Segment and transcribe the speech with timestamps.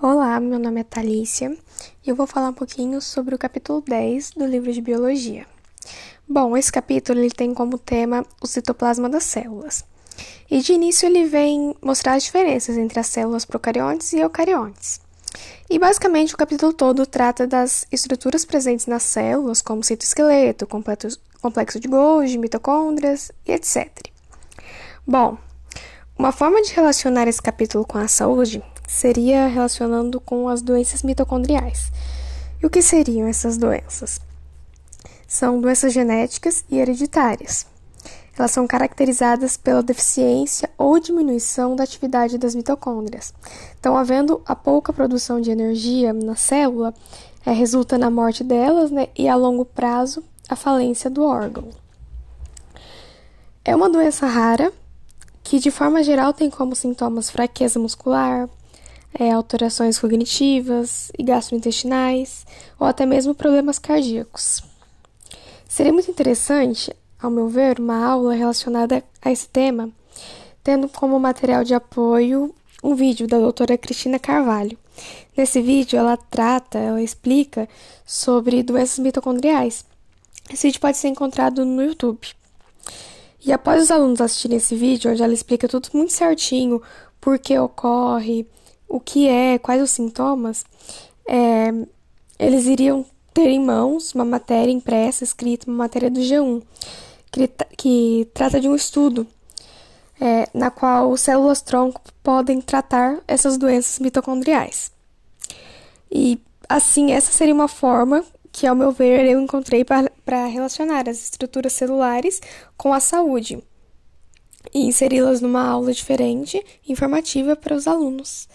[0.00, 1.58] Olá, meu nome é Thalícia
[2.06, 5.44] e eu vou falar um pouquinho sobre o capítulo 10 do livro de Biologia.
[6.28, 9.84] Bom, esse capítulo ele tem como tema o citoplasma das células.
[10.48, 15.00] E de início ele vem mostrar as diferenças entre as células procariontes e eucariontes.
[15.68, 21.88] E basicamente o capítulo todo trata das estruturas presentes nas células, como citoesqueleto, complexo de
[21.88, 23.90] Golgi, mitocôndrias e etc.
[25.04, 25.36] Bom,
[26.16, 31.92] uma forma de relacionar esse capítulo com a saúde seria relacionando com as doenças mitocondriais.
[32.60, 34.20] E o que seriam essas doenças?
[35.28, 37.66] São doenças genéticas e hereditárias.
[38.36, 43.34] Elas são caracterizadas pela deficiência ou diminuição da atividade das mitocôndrias.
[43.78, 46.94] Então, havendo a pouca produção de energia na célula,
[47.44, 51.68] é, resulta na morte delas né, e, a longo prazo, a falência do órgão.
[53.64, 54.72] É uma doença rara
[55.42, 58.48] que, de forma geral, tem como sintomas fraqueza muscular,
[59.12, 62.46] é, alterações cognitivas e gastrointestinais,
[62.78, 64.62] ou até mesmo problemas cardíacos.
[65.68, 69.90] Seria muito interessante, ao meu ver, uma aula relacionada a esse tema,
[70.62, 74.78] tendo como material de apoio um vídeo da doutora Cristina Carvalho.
[75.36, 77.68] Nesse vídeo, ela trata, ela explica
[78.04, 79.84] sobre doenças mitocondriais.
[80.50, 82.28] Esse vídeo pode ser encontrado no YouTube.
[83.44, 86.82] E após os alunos assistirem esse vídeo, onde ela explica tudo muito certinho,
[87.20, 88.46] por que ocorre,
[88.88, 90.64] o que é, quais os sintomas,
[91.28, 91.70] é,
[92.38, 96.62] eles iriam ter em mãos uma matéria impressa, escrita, uma matéria do G1,
[97.30, 99.26] que, que trata de um estudo
[100.20, 104.90] é, na qual células-tronco podem tratar essas doenças mitocondriais.
[106.10, 111.22] E, assim, essa seria uma forma que, ao meu ver, eu encontrei para relacionar as
[111.22, 112.40] estruturas celulares
[112.76, 113.62] com a saúde
[114.74, 118.48] e inseri-las numa aula diferente, informativa para os alunos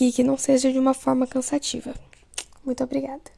[0.00, 1.94] e que não seja de uma forma cansativa.
[2.64, 3.30] Muito obrigada.